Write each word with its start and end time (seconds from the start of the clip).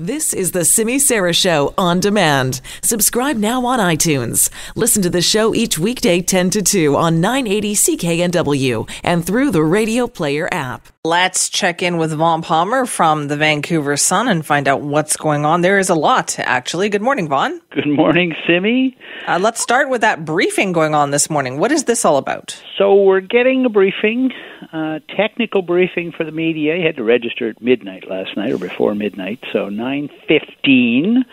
This 0.00 0.32
is 0.32 0.52
the 0.52 0.64
Simi 0.64 0.98
Sara 0.98 1.34
Show 1.34 1.74
on 1.76 2.00
demand. 2.00 2.62
Subscribe 2.82 3.36
now 3.36 3.66
on 3.66 3.78
iTunes. 3.80 4.48
Listen 4.74 5.02
to 5.02 5.10
the 5.10 5.20
show 5.20 5.54
each 5.54 5.78
weekday 5.78 6.22
10 6.22 6.48
to 6.48 6.62
2 6.62 6.96
on 6.96 7.20
980 7.20 7.74
CKNW 7.74 8.90
and 9.04 9.26
through 9.26 9.50
the 9.50 9.62
Radio 9.62 10.06
Player 10.06 10.48
app. 10.50 10.88
Let's 11.02 11.48
check 11.48 11.82
in 11.82 11.96
with 11.96 12.12
Vaughn 12.12 12.42
Palmer 12.42 12.84
from 12.84 13.28
the 13.28 13.36
Vancouver 13.36 13.96
Sun 13.96 14.28
and 14.28 14.44
find 14.44 14.68
out 14.68 14.82
what's 14.82 15.16
going 15.16 15.46
on. 15.46 15.62
There 15.62 15.78
is 15.78 15.88
a 15.88 15.94
lot, 15.94 16.38
actually. 16.38 16.90
Good 16.90 17.00
morning, 17.00 17.26
Vaughn. 17.26 17.58
Good 17.70 17.88
morning, 17.88 18.34
Simi. 18.46 18.98
Uh, 19.26 19.38
let's 19.38 19.62
start 19.62 19.88
with 19.88 20.02
that 20.02 20.26
briefing 20.26 20.72
going 20.72 20.94
on 20.94 21.10
this 21.10 21.30
morning. 21.30 21.58
What 21.58 21.72
is 21.72 21.84
this 21.84 22.04
all 22.04 22.18
about? 22.18 22.62
So 22.76 22.96
we're 22.96 23.20
getting 23.20 23.64
a 23.64 23.70
briefing, 23.70 24.30
uh, 24.74 24.98
technical 25.16 25.62
briefing 25.62 26.12
for 26.12 26.24
the 26.24 26.32
media. 26.32 26.76
You 26.76 26.84
had 26.84 26.96
to 26.96 27.04
register 27.04 27.48
at 27.48 27.62
midnight 27.62 28.06
last 28.06 28.36
night 28.36 28.52
or 28.52 28.58
before 28.58 28.94
midnight, 28.94 29.42
so 29.54 29.70
9:15 29.90 31.24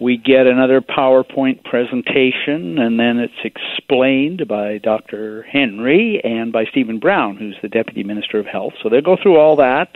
we 0.00 0.16
get 0.16 0.46
another 0.46 0.80
PowerPoint 0.80 1.64
presentation, 1.64 2.78
and 2.78 3.00
then 3.00 3.18
it's 3.18 3.32
explained 3.42 4.46
by 4.46 4.78
Dr. 4.78 5.42
Henry 5.42 6.20
and 6.22 6.52
by 6.52 6.66
Stephen 6.66 7.00
Brown, 7.00 7.36
who's 7.36 7.56
the 7.62 7.68
Deputy 7.68 8.04
Minister 8.04 8.38
of 8.38 8.46
Health. 8.46 8.74
So 8.82 8.88
they'll 8.88 9.00
go 9.00 9.16
through 9.20 9.38
all 9.38 9.56
that. 9.56 9.88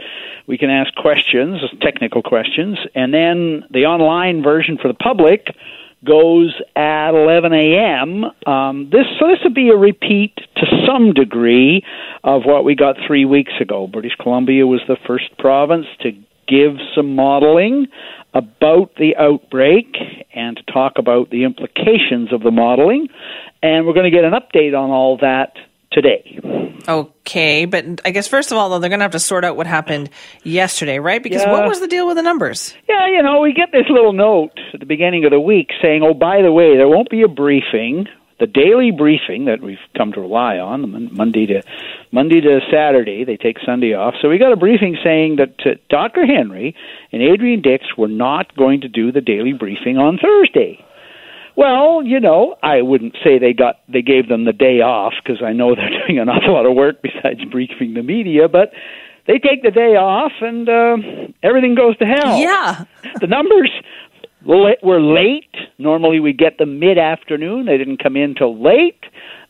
We 0.48 0.58
can 0.58 0.70
ask 0.70 0.92
questions, 0.96 1.60
technical 1.80 2.22
questions, 2.22 2.78
and 2.96 3.14
then 3.14 3.64
the 3.70 3.86
online 3.86 4.42
version 4.42 4.76
for 4.76 4.88
the 4.88 4.94
public 4.94 5.46
goes 6.04 6.52
at 6.74 7.10
11 7.10 7.52
a.m. 7.52 8.24
Um, 8.44 8.90
this 8.90 9.06
so 9.20 9.28
this 9.28 9.38
would 9.44 9.54
be 9.54 9.68
a 9.68 9.76
repeat 9.76 10.34
to 10.56 10.66
some 10.84 11.12
degree 11.12 11.84
of 12.24 12.42
what 12.44 12.64
we 12.64 12.74
got 12.74 12.96
three 13.06 13.24
weeks 13.24 13.52
ago. 13.60 13.86
British 13.86 14.16
Columbia 14.20 14.66
was 14.66 14.80
the 14.88 14.96
first 15.06 15.38
province 15.38 15.86
to 16.00 16.10
give 16.48 16.72
some 16.94 17.14
modeling 17.14 17.86
about 18.34 18.94
the 18.96 19.16
outbreak 19.18 19.94
and 20.34 20.56
to 20.56 20.62
talk 20.72 20.94
about 20.96 21.30
the 21.30 21.44
implications 21.44 22.32
of 22.32 22.42
the 22.42 22.50
modeling. 22.50 23.08
And 23.62 23.86
we're 23.86 23.92
going 23.94 24.10
to 24.10 24.16
get 24.16 24.24
an 24.24 24.32
update 24.32 24.76
on 24.78 24.90
all 24.90 25.18
that 25.18 25.52
today. 25.92 26.40
Okay, 26.88 27.66
but 27.66 28.00
I 28.04 28.10
guess 28.10 28.26
first 28.26 28.50
of 28.50 28.58
all, 28.58 28.70
though, 28.70 28.78
they're 28.78 28.88
going 28.88 29.00
to 29.00 29.04
have 29.04 29.12
to 29.12 29.20
sort 29.20 29.44
out 29.44 29.56
what 29.56 29.66
happened 29.66 30.10
yesterday, 30.42 30.98
right? 30.98 31.22
Because 31.22 31.42
Yeah. 31.42 31.52
what 31.52 31.68
was 31.68 31.80
the 31.80 31.86
deal 31.86 32.06
with 32.06 32.16
the 32.16 32.22
numbers? 32.22 32.74
Yeah, 32.88 33.06
you 33.08 33.22
know, 33.22 33.40
we 33.40 33.52
get 33.52 33.70
this 33.72 33.84
little 33.88 34.12
note 34.12 34.58
at 34.72 34.80
the 34.80 34.86
beginning 34.86 35.24
of 35.24 35.30
the 35.30 35.40
week 35.40 35.70
saying, 35.82 36.02
oh, 36.02 36.14
by 36.14 36.42
the 36.42 36.50
way, 36.50 36.76
there 36.76 36.88
won't 36.88 37.10
be 37.10 37.22
a 37.22 37.28
briefing. 37.28 38.06
The 38.42 38.48
daily 38.48 38.90
briefing 38.90 39.44
that 39.44 39.62
we've 39.62 39.78
come 39.96 40.10
to 40.14 40.20
rely 40.20 40.58
on, 40.58 41.14
Monday 41.14 41.46
to 41.46 41.62
Monday 42.10 42.40
to 42.40 42.58
Saturday, 42.72 43.22
they 43.22 43.36
take 43.36 43.58
Sunday 43.64 43.94
off. 43.94 44.14
So 44.20 44.28
we 44.28 44.38
got 44.38 44.50
a 44.50 44.56
briefing 44.56 44.98
saying 45.04 45.36
that 45.36 45.54
uh, 45.64 45.78
Dr. 45.88 46.26
Henry 46.26 46.74
and 47.12 47.22
Adrian 47.22 47.62
Dix 47.62 47.96
were 47.96 48.08
not 48.08 48.56
going 48.56 48.80
to 48.80 48.88
do 48.88 49.12
the 49.12 49.20
daily 49.20 49.52
briefing 49.52 49.96
on 49.96 50.18
Thursday. 50.18 50.84
Well, 51.54 52.02
you 52.02 52.18
know, 52.18 52.56
I 52.60 52.82
wouldn't 52.82 53.16
say 53.22 53.38
they 53.38 53.52
got 53.52 53.76
they 53.86 54.02
gave 54.02 54.28
them 54.28 54.44
the 54.44 54.52
day 54.52 54.80
off 54.80 55.12
because 55.22 55.40
I 55.40 55.52
know 55.52 55.74
they're 55.76 56.04
doing 56.04 56.18
an 56.18 56.28
awful 56.28 56.54
lot 56.54 56.66
of 56.66 56.74
work 56.74 57.00
besides 57.00 57.44
briefing 57.44 57.94
the 57.94 58.02
media, 58.02 58.48
but 58.48 58.72
they 59.28 59.38
take 59.38 59.62
the 59.62 59.70
day 59.70 59.94
off 59.94 60.32
and 60.40 60.68
uh, 60.68 60.96
everything 61.44 61.76
goes 61.76 61.96
to 61.98 62.06
hell. 62.06 62.38
Yeah. 62.38 62.86
The 63.20 63.28
numbers 63.28 63.70
were 64.44 65.00
late. 65.00 65.54
Normally 65.78 66.20
we 66.20 66.32
get 66.32 66.58
them 66.58 66.78
mid 66.78 66.98
afternoon. 66.98 67.66
They 67.66 67.78
didn't 67.78 68.02
come 68.02 68.16
in 68.16 68.34
till 68.34 68.60
late, 68.60 69.02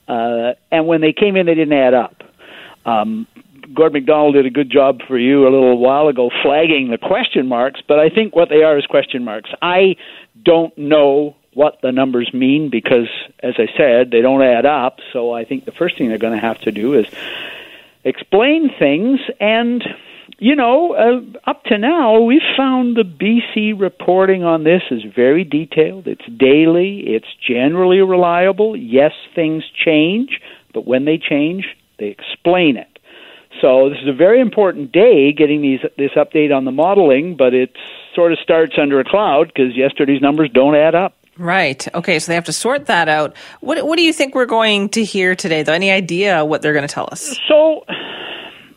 uh, 0.08 0.52
and 0.70 0.86
when 0.86 1.00
they 1.00 1.12
came 1.12 1.36
in, 1.36 1.46
they 1.46 1.54
didn't 1.54 1.76
add 1.76 1.94
up. 1.94 2.22
Um, 2.84 3.26
Gord 3.74 3.92
McDonald 3.92 4.34
did 4.34 4.44
a 4.44 4.50
good 4.50 4.70
job 4.70 5.00
for 5.06 5.18
you 5.18 5.42
a 5.42 5.50
little 5.50 5.78
while 5.78 6.08
ago 6.08 6.30
flagging 6.42 6.90
the 6.90 6.98
question 6.98 7.46
marks, 7.46 7.80
but 7.86 7.98
I 7.98 8.08
think 8.10 8.34
what 8.34 8.48
they 8.48 8.62
are 8.62 8.76
is 8.76 8.86
question 8.86 9.24
marks. 9.24 9.50
I 9.62 9.96
don't 10.44 10.76
know 10.76 11.36
what 11.54 11.78
the 11.82 11.92
numbers 11.92 12.30
mean 12.32 12.70
because, 12.70 13.08
as 13.42 13.54
I 13.58 13.66
said, 13.76 14.10
they 14.10 14.20
don't 14.20 14.42
add 14.42 14.66
up. 14.66 14.98
So 15.12 15.32
I 15.32 15.44
think 15.44 15.64
the 15.64 15.72
first 15.72 15.96
thing 15.96 16.08
they're 16.08 16.18
going 16.18 16.38
to 16.38 16.44
have 16.46 16.58
to 16.62 16.72
do 16.72 16.94
is 16.94 17.06
explain 18.04 18.70
things 18.78 19.20
and 19.38 19.82
you 20.42 20.56
know 20.56 20.94
uh, 20.94 21.48
up 21.48 21.62
to 21.64 21.78
now 21.78 22.20
we've 22.20 22.40
found 22.56 22.96
the 22.96 23.04
BC 23.04 23.80
reporting 23.80 24.42
on 24.42 24.64
this 24.64 24.82
is 24.90 25.02
very 25.14 25.44
detailed 25.44 26.08
it's 26.08 26.26
daily 26.36 27.04
it's 27.06 27.28
generally 27.48 28.00
reliable 28.00 28.76
yes 28.76 29.12
things 29.36 29.62
change 29.72 30.40
but 30.74 30.84
when 30.84 31.04
they 31.04 31.16
change 31.16 31.64
they 32.00 32.06
explain 32.06 32.76
it 32.76 32.98
so 33.60 33.88
this 33.88 33.98
is 34.02 34.08
a 34.08 34.12
very 34.12 34.40
important 34.40 34.90
day 34.90 35.32
getting 35.32 35.62
these 35.62 35.80
this 35.96 36.10
update 36.16 36.54
on 36.54 36.64
the 36.64 36.72
modeling 36.72 37.36
but 37.36 37.54
it 37.54 37.70
sort 38.12 38.32
of 38.32 38.38
starts 38.42 38.72
under 38.80 38.98
a 38.98 39.04
cloud 39.04 39.46
because 39.46 39.76
yesterday's 39.76 40.20
numbers 40.20 40.50
don't 40.52 40.74
add 40.74 40.96
up 40.96 41.14
Right. 41.38 41.88
Okay, 41.94 42.18
so 42.18 42.30
they 42.30 42.34
have 42.34 42.44
to 42.44 42.52
sort 42.52 42.86
that 42.86 43.08
out. 43.08 43.34
What 43.60 43.86
What 43.86 43.96
do 43.96 44.02
you 44.02 44.12
think 44.12 44.34
we're 44.34 44.44
going 44.44 44.90
to 44.90 45.02
hear 45.02 45.34
today, 45.34 45.62
though? 45.62 45.72
Any 45.72 45.90
idea 45.90 46.44
what 46.44 46.60
they're 46.60 46.74
going 46.74 46.86
to 46.86 46.92
tell 46.92 47.08
us? 47.10 47.38
So, 47.48 47.86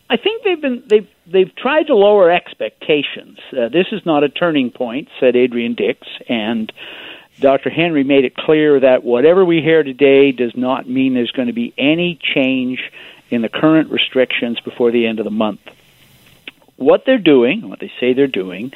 I 0.10 0.18
think 0.18 0.44
they've 0.44 0.62
been 0.62 0.84
they've 0.88 1.10
they've 1.26 1.56
tried 1.56 1.88
to 1.88 1.96
lower 1.96 2.32
expectations. 2.32 3.40
Uh, 3.52 3.70
this 3.70 3.88
is 3.92 4.06
not 4.06 4.24
a 4.24 4.30
turning 4.30 4.72
point," 4.72 5.10
said 5.20 5.36
Adrian 5.36 5.74
Dix, 5.74 6.08
and 6.30 6.72
Dr. 7.40 7.70
Henry 7.70 8.04
made 8.04 8.24
it 8.24 8.36
clear 8.36 8.80
that 8.80 9.04
whatever 9.04 9.44
we 9.44 9.62
hear 9.62 9.84
today 9.84 10.32
does 10.32 10.56
not 10.56 10.88
mean 10.88 11.14
there's 11.14 11.32
going 11.32 11.48
to 11.48 11.54
be 11.54 11.74
any 11.78 12.20
change 12.22 12.80
in 13.30 13.42
the 13.42 13.50
current 13.50 13.92
restrictions 13.92 14.60
before 14.62 14.92
the 14.92 15.08
end 15.08 15.20
of 15.20 15.26
the 15.26 15.32
month. 15.32 15.62
What 16.78 17.04
they're 17.06 17.18
doing, 17.18 17.68
what 17.68 17.80
they 17.80 17.92
say 18.00 18.14
they're 18.14 18.28
doing, 18.28 18.72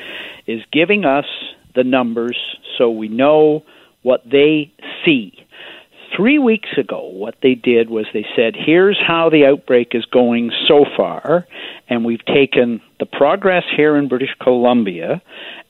is 0.47 0.61
giving 0.71 1.05
us 1.05 1.25
the 1.75 1.83
numbers 1.83 2.37
so 2.77 2.89
we 2.89 3.07
know 3.07 3.63
what 4.01 4.27
they 4.29 4.73
see. 5.05 5.45
Three 6.15 6.39
weeks 6.39 6.69
ago, 6.77 7.07
what 7.07 7.35
they 7.41 7.55
did 7.55 7.89
was 7.89 8.05
they 8.13 8.25
said, 8.35 8.55
here's 8.55 8.99
how 8.99 9.29
the 9.29 9.45
outbreak 9.45 9.93
is 9.93 10.05
going 10.05 10.51
so 10.67 10.85
far, 10.97 11.47
and 11.87 12.03
we've 12.03 12.23
taken 12.25 12.81
the 12.99 13.05
progress 13.05 13.63
here 13.75 13.95
in 13.95 14.07
British 14.07 14.33
Columbia, 14.41 15.21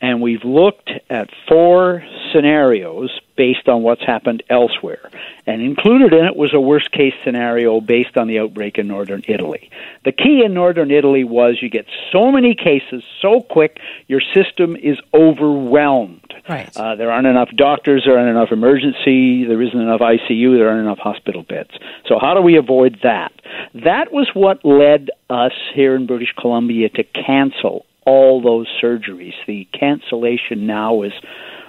and 0.02 0.22
we've 0.22 0.44
looked 0.44 0.90
at 1.10 1.30
four 1.48 2.04
scenarios 2.32 3.20
based 3.36 3.70
on 3.70 3.84
what's 3.84 4.04
happened 4.04 4.44
elsewhere. 4.50 5.10
And 5.46 5.62
included 5.62 6.14
in 6.14 6.26
it 6.26 6.36
was 6.36 6.54
a 6.54 6.60
worst 6.60 6.92
case 6.92 7.14
scenario 7.24 7.80
based 7.80 8.18
on 8.18 8.28
the 8.28 8.40
outbreak 8.40 8.78
in 8.78 8.88
northern 8.88 9.24
Italy. 9.28 9.70
The 10.04 10.12
key 10.12 10.44
in 10.44 10.54
northern 10.54 10.92
Italy 10.92 11.24
was 11.24 11.62
you 11.62 11.70
get 11.70 11.86
so 12.12 12.32
many 12.32 12.56
cases 12.56 13.04
so 13.22 13.42
quick, 13.42 13.80
your 14.08 14.22
system 14.34 14.76
is 14.76 14.98
overwhelmed. 15.14 16.29
Right. 16.50 16.76
Uh, 16.76 16.96
there 16.96 17.12
aren't 17.12 17.28
enough 17.28 17.50
doctors, 17.56 18.04
there 18.06 18.18
aren't 18.18 18.30
enough 18.30 18.50
emergency, 18.52 19.46
there 19.46 19.62
isn't 19.62 19.80
enough 19.80 20.02
ICU, 20.02 20.58
there 20.58 20.68
aren't 20.70 20.82
enough 20.82 20.98
hospital 20.98 21.44
beds. 21.44 21.70
So, 22.08 22.18
how 22.20 22.34
do 22.34 22.42
we 22.42 22.58
avoid 22.58 22.98
that? 23.04 23.32
That 23.76 24.12
was 24.12 24.30
what 24.34 24.66
led 24.66 25.10
us 25.30 25.54
here 25.76 25.96
in 25.96 26.08
British 26.08 26.34
Columbia 26.40 26.90
to 26.90 27.04
cancel 27.04 27.86
all 28.06 28.42
those 28.42 28.68
surgeries. 28.84 29.34
The 29.46 29.68
cancellation 29.80 30.66
now 30.66 31.04
is 31.04 31.14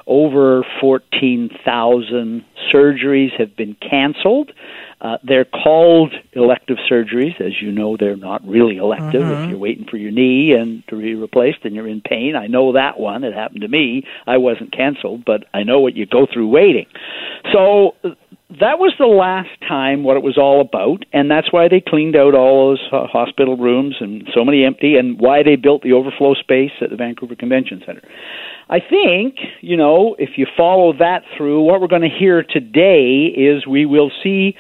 over 0.07 0.65
14,000 0.81 2.45
surgeries 2.73 3.39
have 3.39 3.55
been 3.57 3.77
canceled. 3.89 4.51
Uh, 5.01 5.17
they're 5.23 5.47
called 5.47 6.13
elective 6.33 6.77
surgeries. 6.91 7.41
As 7.41 7.61
you 7.63 7.73
know, 7.73 7.97
they're 7.97 8.17
not 8.17 8.47
really 8.47 8.77
elective. 8.77 9.23
If 9.23 9.51
you're 9.51 9.59
waiting 9.59 9.87
for 9.91 9.97
your 9.97 10.11
knee 10.11 10.53
and 10.53 10.83
to 10.89 10.99
be 11.01 11.15
replaced 11.15 11.59
and 11.65 11.75
you're 11.75 11.89
in 11.89 12.03
pain, 12.03 12.37
I 12.37 12.49
know 12.49 12.73
that 12.75 13.01
one. 13.01 13.25
It 13.25 13.33
happened 13.33 13.63
to 13.63 13.69
me. 13.69 14.05
I 14.27 14.37
wasn't 14.37 14.73
canceled, 14.73 15.25
but 15.25 15.45
I 15.55 15.63
know 15.63 15.81
what 15.81 15.97
you 15.97 16.05
go 16.05 16.27
through 16.31 16.49
waiting. 16.49 16.87
So 17.53 17.95
that 18.59 18.79
was 18.79 18.93
the 18.99 19.07
last 19.07 19.49
time 19.67 20.03
what 20.03 20.17
it 20.17 20.23
was 20.23 20.37
all 20.37 20.61
about, 20.61 21.05
and 21.13 21.31
that's 21.31 21.53
why 21.53 21.69
they 21.69 21.81
cleaned 21.81 22.17
out 22.17 22.35
all 22.35 22.71
those 22.71 22.89
uh, 22.93 23.07
hospital 23.07 23.57
rooms 23.57 23.95
and 24.01 24.29
so 24.35 24.45
many 24.45 24.65
empty, 24.65 24.97
and 24.97 25.21
why 25.21 25.43
they 25.43 25.57
built 25.57 25.83
the 25.83 25.93
overflow 25.93 26.35
space 26.35 26.73
at 26.81 26.91
the 26.91 26.97
Vancouver 26.97 27.37
Convention 27.37 27.81
Center. 27.87 28.03
I 28.69 28.81
think, 28.81 29.37
you 29.61 29.77
know, 29.77 30.17
if 30.19 30.31
you 30.37 30.47
follow 30.57 30.93
that 30.99 31.23
through, 31.37 31.63
what 31.63 31.81
we're 31.81 31.87
going 31.87 32.03
to 32.03 32.09
hear 32.09 32.43
today 32.43 33.27
is 33.27 33.67
we 33.67 33.87
will 33.87 34.11
see 34.23 34.57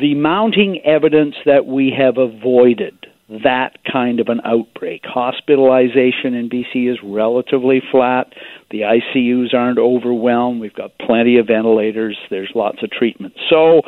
the 0.00 0.14
mounting 0.14 0.80
evidence 0.84 1.34
that 1.44 1.66
we 1.66 1.92
have 1.96 2.16
avoided 2.16 2.94
that 3.44 3.78
kind 3.90 4.20
of 4.20 4.28
an 4.28 4.40
outbreak. 4.44 5.02
Hospitalization 5.04 6.34
in 6.34 6.50
BC 6.50 6.90
is 6.90 6.98
relatively 7.02 7.82
flat. 7.90 8.32
The 8.70 8.80
ICUs 8.80 9.54
aren't 9.54 9.78
overwhelmed. 9.78 10.60
We've 10.60 10.74
got 10.74 10.98
plenty 10.98 11.38
of 11.38 11.46
ventilators. 11.46 12.18
There's 12.30 12.50
lots 12.54 12.82
of 12.82 12.90
treatment. 12.90 13.34
So 13.48 13.82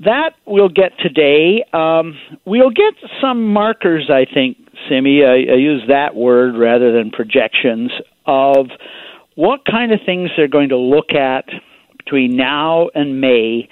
that 0.00 0.32
we'll 0.46 0.68
get 0.68 0.92
today. 0.98 1.64
Um, 1.72 2.18
we'll 2.44 2.70
get 2.70 2.94
some 3.20 3.52
markers, 3.52 4.10
I 4.10 4.26
think, 4.32 4.58
Simi. 4.88 5.24
I, 5.24 5.52
I 5.52 5.56
use 5.56 5.84
that 5.88 6.14
word 6.14 6.56
rather 6.58 6.92
than 6.92 7.10
projections 7.10 7.90
of 8.26 8.66
what 9.34 9.60
kind 9.64 9.92
of 9.92 10.00
things 10.04 10.30
they're 10.36 10.48
going 10.48 10.70
to 10.70 10.78
look 10.78 11.12
at 11.12 11.46
between 11.96 12.36
now 12.36 12.90
and 12.94 13.20
May 13.20 13.68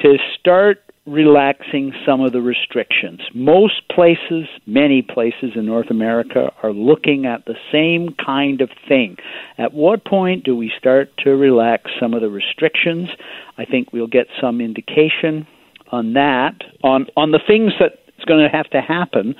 to 0.00 0.16
start 0.38 0.78
relaxing 1.06 1.92
some 2.06 2.22
of 2.22 2.32
the 2.32 2.40
restrictions. 2.40 3.20
Most 3.34 3.86
places, 3.90 4.46
many 4.66 5.02
places 5.02 5.52
in 5.54 5.66
North 5.66 5.90
America, 5.90 6.50
are 6.62 6.72
looking 6.72 7.26
at 7.26 7.44
the 7.44 7.56
same 7.70 8.14
kind 8.24 8.62
of 8.62 8.70
thing. 8.88 9.16
At 9.58 9.74
what 9.74 10.04
point 10.04 10.44
do 10.44 10.56
we 10.56 10.72
start 10.78 11.10
to 11.18 11.30
relax 11.36 11.90
some 12.00 12.14
of 12.14 12.22
the 12.22 12.30
restrictions? 12.30 13.10
I 13.58 13.66
think 13.66 13.92
we'll 13.92 14.06
get 14.06 14.28
some 14.40 14.60
indication 14.60 15.46
on 15.92 16.14
that, 16.14 16.62
on, 16.82 17.06
on 17.16 17.32
the 17.32 17.40
things 17.46 17.72
that's 17.78 18.24
going 18.26 18.42
to 18.42 18.56
have 18.56 18.70
to 18.70 18.80
happen. 18.80 19.34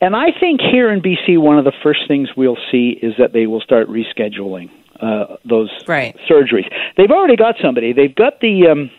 And 0.00 0.14
I 0.14 0.26
think 0.38 0.60
here 0.60 0.92
in 0.92 1.00
BC, 1.00 1.38
one 1.38 1.58
of 1.58 1.64
the 1.64 1.72
first 1.82 2.06
things 2.06 2.28
we'll 2.36 2.58
see 2.70 2.98
is 3.02 3.14
that 3.18 3.32
they 3.32 3.46
will 3.46 3.60
start 3.60 3.88
rescheduling 3.88 4.70
uh, 5.00 5.36
those 5.48 5.70
right. 5.88 6.16
surgeries. 6.30 6.70
They've 6.96 7.10
already 7.10 7.36
got 7.36 7.56
somebody. 7.60 7.92
They've 7.92 8.14
got 8.14 8.40
the 8.40 8.68
um, 8.68 8.90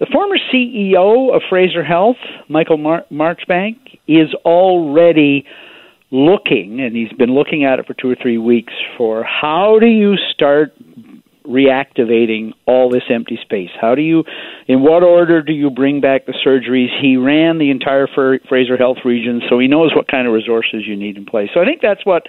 the 0.00 0.06
former 0.12 0.36
CEO 0.52 1.34
of 1.34 1.42
Fraser 1.48 1.84
Health, 1.84 2.16
Michael 2.48 2.78
Mar- 2.78 3.06
Marchbank, 3.10 3.76
is 4.08 4.34
already 4.44 5.46
looking, 6.10 6.80
and 6.80 6.94
he's 6.94 7.12
been 7.12 7.34
looking 7.34 7.64
at 7.64 7.78
it 7.78 7.86
for 7.86 7.94
two 7.94 8.10
or 8.10 8.16
three 8.20 8.38
weeks, 8.38 8.72
for 8.96 9.24
how 9.24 9.78
do 9.80 9.86
you 9.86 10.16
start 10.32 10.72
reactivating 11.46 12.52
all 12.66 12.88
this 12.88 13.02
empty 13.10 13.38
space? 13.42 13.70
How 13.80 13.94
do 13.94 14.02
you, 14.02 14.24
in 14.66 14.82
what 14.82 15.02
order 15.02 15.42
do 15.42 15.52
you 15.52 15.70
bring 15.70 16.00
back 16.00 16.26
the 16.26 16.32
surgeries? 16.44 16.88
He 17.00 17.16
ran 17.16 17.58
the 17.58 17.70
entire 17.70 18.06
Fraser 18.06 18.76
Health 18.76 18.98
region, 19.04 19.42
so 19.48 19.58
he 19.58 19.68
knows 19.68 19.94
what 19.94 20.08
kind 20.08 20.26
of 20.26 20.32
resources 20.32 20.86
you 20.86 20.96
need 20.96 21.16
in 21.16 21.26
place. 21.26 21.50
So 21.52 21.60
I 21.60 21.64
think 21.64 21.82
that's 21.82 22.04
what 22.04 22.26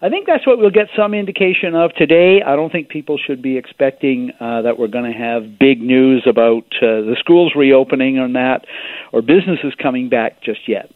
I 0.00 0.08
think 0.08 0.26
that's 0.26 0.46
what 0.46 0.58
we'll 0.58 0.70
get 0.70 0.88
some 0.96 1.12
indication 1.12 1.74
of 1.74 1.92
today. 1.94 2.40
I 2.42 2.54
don't 2.54 2.70
think 2.70 2.88
people 2.88 3.18
should 3.18 3.42
be 3.42 3.56
expecting 3.56 4.30
uh, 4.38 4.62
that 4.62 4.78
we're 4.78 4.86
going 4.88 5.10
to 5.10 5.18
have 5.18 5.58
big 5.58 5.82
news 5.82 6.24
about 6.24 6.66
uh, 6.80 7.02
the 7.02 7.16
schools 7.18 7.54
reopening 7.56 8.18
on 8.18 8.34
that 8.34 8.64
or 9.12 9.22
businesses 9.22 9.74
coming 9.74 10.08
back 10.08 10.40
just 10.40 10.68
yet. 10.68 10.90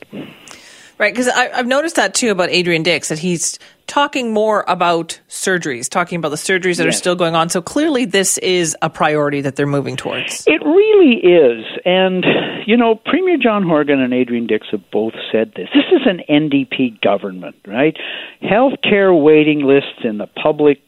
Right, 0.98 1.12
because 1.12 1.28
I've 1.28 1.66
noticed 1.66 1.96
that 1.96 2.14
too 2.14 2.30
about 2.30 2.50
Adrian 2.50 2.82
Dix 2.82 3.08
that 3.08 3.18
he's 3.18 3.58
talking 3.86 4.32
more 4.32 4.64
about 4.68 5.20
surgeries, 5.28 5.88
talking 5.88 6.16
about 6.16 6.28
the 6.28 6.36
surgeries 6.36 6.76
that 6.76 6.84
yes. 6.84 6.94
are 6.94 6.98
still 6.98 7.16
going 7.16 7.34
on. 7.34 7.48
So 7.48 7.60
clearly, 7.60 8.04
this 8.04 8.38
is 8.38 8.76
a 8.82 8.88
priority 8.88 9.40
that 9.40 9.56
they're 9.56 9.66
moving 9.66 9.96
towards. 9.96 10.44
It 10.46 10.62
really 10.64 11.16
is, 11.16 11.64
and 11.84 12.24
you 12.66 12.76
know, 12.76 12.94
Premier 12.94 13.36
John 13.36 13.64
Horgan 13.64 14.00
and 14.00 14.14
Adrian 14.14 14.46
Dix 14.46 14.68
have 14.70 14.88
both 14.90 15.14
said 15.30 15.52
this. 15.56 15.68
This 15.74 15.84
is 15.92 16.06
an 16.06 16.20
NDP 16.28 17.00
government, 17.00 17.56
right? 17.66 17.96
Healthcare 18.42 19.20
waiting 19.20 19.60
lists 19.60 20.04
in 20.04 20.18
the 20.18 20.26
public 20.26 20.78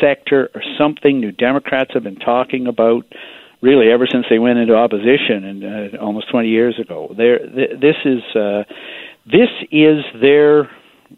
sector 0.00 0.50
are 0.54 0.62
something 0.78 1.20
New 1.20 1.32
Democrats 1.32 1.92
have 1.94 2.02
been 2.02 2.16
talking 2.16 2.66
about 2.66 3.04
really 3.60 3.90
ever 3.90 4.06
since 4.06 4.26
they 4.28 4.38
went 4.38 4.58
into 4.58 4.74
opposition 4.74 5.44
and 5.44 5.94
uh, 5.94 5.98
almost 5.98 6.30
20 6.30 6.48
years 6.48 6.78
ago. 6.78 7.14
There, 7.16 7.38
th- 7.38 7.80
this 7.80 7.96
is 8.04 8.22
uh, 8.36 8.64
this 9.26 9.48
is 9.70 10.04
their 10.20 10.70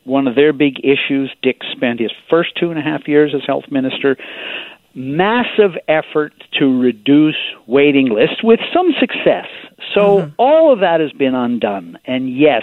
one 0.04 0.26
of 0.26 0.34
their 0.34 0.52
big 0.52 0.78
issues. 0.80 1.34
Dix 1.42 1.66
spent 1.72 2.00
his 2.00 2.12
first 2.28 2.50
two 2.58 2.70
and 2.70 2.78
a 2.78 2.82
half 2.82 3.08
years 3.08 3.32
as 3.34 3.42
health 3.46 3.64
minister. 3.70 4.16
Massive 4.94 5.72
effort 5.88 6.32
to 6.58 6.80
reduce 6.80 7.36
waiting 7.66 8.08
lists 8.08 8.42
with 8.42 8.60
some 8.72 8.92
success. 8.98 9.46
So 9.94 10.20
mm-hmm. 10.20 10.34
all 10.38 10.72
of 10.72 10.80
that 10.80 11.00
has 11.00 11.12
been 11.12 11.34
undone. 11.34 11.98
And 12.06 12.34
yes, 12.34 12.62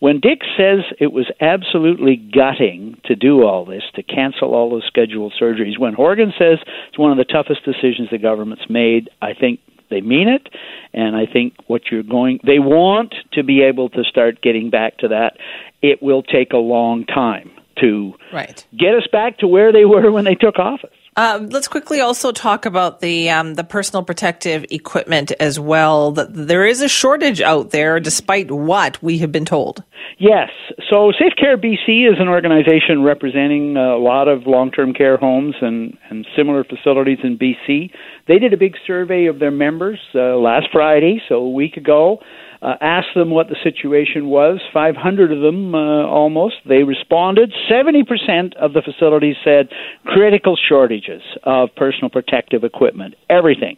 when 0.00 0.20
Dix 0.20 0.46
says 0.56 0.80
it 1.00 1.12
was 1.12 1.30
absolutely 1.40 2.16
gutting 2.16 3.00
to 3.06 3.14
do 3.14 3.44
all 3.44 3.64
this, 3.64 3.84
to 3.94 4.02
cancel 4.02 4.54
all 4.54 4.68
those 4.68 4.84
scheduled 4.86 5.32
surgeries, 5.40 5.78
when 5.78 5.94
Horgan 5.94 6.32
says 6.38 6.58
it's 6.88 6.98
one 6.98 7.10
of 7.10 7.16
the 7.16 7.24
toughest 7.24 7.64
decisions 7.64 8.10
the 8.10 8.18
government's 8.18 8.68
made, 8.68 9.08
I 9.22 9.32
think 9.32 9.60
they 9.92 10.00
mean 10.00 10.28
it, 10.28 10.48
and 10.92 11.14
I 11.14 11.26
think 11.26 11.54
what 11.66 11.82
you're 11.90 12.02
going, 12.02 12.40
they 12.44 12.58
want 12.58 13.14
to 13.34 13.44
be 13.44 13.62
able 13.62 13.88
to 13.90 14.02
start 14.04 14.42
getting 14.42 14.70
back 14.70 14.98
to 14.98 15.08
that. 15.08 15.36
It 15.82 16.02
will 16.02 16.22
take 16.22 16.52
a 16.52 16.58
long 16.58 17.04
time 17.04 17.50
to 17.80 18.14
right. 18.32 18.64
get 18.76 18.94
us 18.94 19.06
back 19.10 19.38
to 19.38 19.48
where 19.48 19.72
they 19.72 19.84
were 19.84 20.10
when 20.10 20.24
they 20.24 20.34
took 20.34 20.58
office. 20.58 20.90
Uh, 21.14 21.46
let's 21.50 21.68
quickly 21.68 22.00
also 22.00 22.32
talk 22.32 22.64
about 22.64 23.00
the 23.00 23.28
um, 23.28 23.54
the 23.54 23.64
personal 23.64 24.02
protective 24.02 24.64
equipment 24.70 25.30
as 25.38 25.60
well. 25.60 26.12
That 26.12 26.32
there 26.32 26.64
is 26.64 26.80
a 26.80 26.88
shortage 26.88 27.42
out 27.42 27.70
there, 27.70 28.00
despite 28.00 28.50
what 28.50 29.02
we 29.02 29.18
have 29.18 29.30
been 29.30 29.44
told. 29.44 29.82
Yes. 30.18 30.50
So 30.88 31.12
Safe 31.12 31.34
Care 31.38 31.58
BC 31.58 32.10
is 32.10 32.18
an 32.18 32.28
organization 32.28 33.02
representing 33.02 33.76
a 33.76 33.96
lot 33.96 34.28
of 34.28 34.46
long 34.46 34.70
term 34.70 34.94
care 34.94 35.18
homes 35.18 35.54
and, 35.60 35.96
and 36.08 36.26
similar 36.34 36.64
facilities 36.64 37.18
in 37.22 37.36
BC. 37.36 37.90
They 38.26 38.38
did 38.38 38.54
a 38.54 38.56
big 38.56 38.74
survey 38.86 39.26
of 39.26 39.38
their 39.38 39.50
members 39.50 39.98
uh, 40.14 40.36
last 40.36 40.68
Friday, 40.72 41.20
so 41.28 41.36
a 41.36 41.50
week 41.50 41.76
ago 41.76 42.20
uh, 42.62 42.74
asked 42.80 43.14
them 43.14 43.30
what 43.30 43.48
the 43.48 43.56
situation 43.62 44.28
was. 44.28 44.60
500 44.72 45.32
of 45.32 45.40
them, 45.40 45.74
uh, 45.74 46.06
almost, 46.06 46.56
they 46.68 46.84
responded. 46.84 47.52
70% 47.70 48.54
of 48.56 48.72
the 48.72 48.82
facilities 48.82 49.36
said 49.44 49.68
critical 50.06 50.56
shortages 50.56 51.22
of 51.42 51.70
personal 51.76 52.08
protective 52.08 52.62
equipment, 52.62 53.14
everything. 53.28 53.76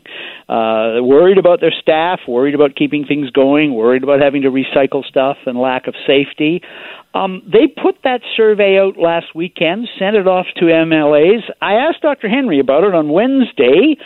Uh, 0.49 1.01
worried 1.01 1.39
about 1.39 1.61
their 1.61 1.73
staff, 1.81 2.21
worried 2.29 2.55
about 2.55 2.77
keeping 2.77 3.07
things 3.07 3.31
going, 3.31 3.75
worried 3.75 4.03
about 4.03 4.21
having 4.21 4.43
to 4.43 4.51
recycle 4.51 5.05
stuff, 5.05 5.39
and 5.47 5.59
lack 5.59 5.87
of 5.87 5.95
safety. 6.07 6.61
Um, 7.15 7.43
they 7.47 7.69
put 7.69 8.03
that 8.03 8.23
survey 8.37 8.77
out 8.77 8.99
last 8.99 9.37
weekend, 9.37 9.89
sent 10.01 10.17
it 10.17 10.27
off 10.27 10.47
to 10.57 10.65
MLAs. 10.65 11.49
I 11.63 11.75
asked 11.75 12.03
Dr. 12.03 12.29
Henry 12.29 12.59
about 12.59 12.83
it 12.83 12.93
on 12.93 13.09
Wednesday. 13.09 13.97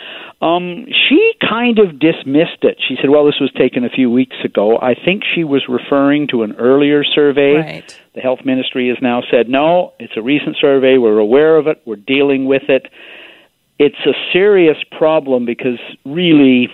Um, 0.41 0.85
she 0.87 1.33
kind 1.41 1.79
of 1.79 1.99
dismissed 1.99 2.61
it. 2.61 2.77
She 2.87 2.97
said, 3.01 3.09
well, 3.09 3.25
this 3.25 3.39
was 3.41 3.51
taken 3.57 3.83
a 3.83 3.89
few 3.89 4.11
weeks 4.11 4.35
ago. 4.45 4.77
I 4.79 4.93
think 4.93 5.23
she 5.35 5.43
was 5.43 5.63
referring 5.67 6.27
to 6.27 6.43
an 6.43 6.55
earlier 6.57 7.03
survey. 7.03 7.55
Right. 7.55 7.99
The 8.13 8.21
health 8.21 8.45
ministry 8.45 8.89
has 8.89 8.97
now 9.01 9.23
said, 9.31 9.49
no, 9.49 9.93
it's 9.99 10.13
a 10.15 10.21
recent 10.21 10.57
survey. 10.61 10.99
We're 10.99 11.17
aware 11.17 11.57
of 11.57 11.65
it. 11.65 11.81
We're 11.85 11.95
dealing 11.95 12.45
with 12.45 12.69
it. 12.69 12.89
It's 13.79 14.05
a 14.05 14.13
serious 14.31 14.77
problem 14.97 15.45
because 15.45 15.79
really, 16.05 16.69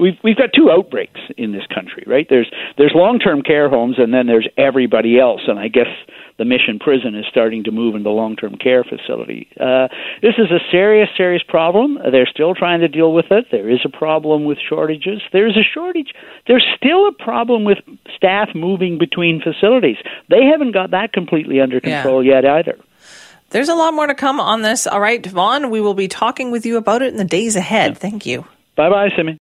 we've 0.00 0.18
we've 0.24 0.36
got 0.36 0.50
two 0.56 0.70
outbreaks 0.70 1.20
in 1.36 1.52
this 1.52 1.66
country, 1.72 2.04
right? 2.06 2.26
There's 2.28 2.50
there's 2.78 2.92
long-term 2.94 3.42
care 3.42 3.68
homes, 3.68 3.96
and 3.98 4.12
then 4.12 4.26
there's 4.26 4.48
everybody 4.56 5.18
else. 5.18 5.42
And 5.46 5.58
I 5.58 5.68
guess 5.68 5.88
the 6.38 6.44
Mission 6.44 6.78
Prison 6.78 7.14
is 7.14 7.26
starting 7.30 7.64
to 7.64 7.70
move 7.70 7.94
into 7.94 8.10
long-term 8.10 8.56
care 8.56 8.82
facility. 8.82 9.48
Uh, 9.60 9.88
this 10.22 10.34
is 10.38 10.50
a 10.50 10.58
serious, 10.70 11.08
serious 11.16 11.42
problem. 11.46 11.98
They're 12.10 12.26
still 12.26 12.54
trying 12.54 12.80
to 12.80 12.88
deal 12.88 13.12
with 13.12 13.26
it. 13.30 13.46
There 13.52 13.68
is 13.68 13.80
a 13.84 13.90
problem 13.90 14.44
with 14.44 14.58
shortages. 14.66 15.20
There's 15.32 15.56
a 15.56 15.62
shortage. 15.62 16.12
There's 16.46 16.66
still 16.76 17.06
a 17.06 17.12
problem 17.12 17.64
with 17.64 17.78
staff 18.16 18.48
moving 18.54 18.98
between 18.98 19.42
facilities. 19.42 19.96
They 20.28 20.44
haven't 20.50 20.72
got 20.72 20.92
that 20.92 21.12
completely 21.12 21.60
under 21.60 21.80
control 21.80 22.24
yeah. 22.24 22.36
yet 22.36 22.46
either. 22.46 22.78
There's 23.50 23.68
a 23.68 23.74
lot 23.74 23.94
more 23.94 24.06
to 24.06 24.14
come 24.14 24.40
on 24.40 24.62
this. 24.62 24.86
All 24.86 25.00
right, 25.00 25.24
Vaughn, 25.26 25.70
we 25.70 25.80
will 25.80 25.94
be 25.94 26.06
talking 26.08 26.52
with 26.52 26.64
you 26.64 26.76
about 26.76 27.02
it 27.02 27.08
in 27.08 27.16
the 27.16 27.24
days 27.24 27.56
ahead. 27.56 27.92
Yeah. 27.92 27.98
Thank 27.98 28.24
you. 28.24 28.46
Bye 28.76 28.88
bye, 28.88 29.10
Simi. 29.14 29.38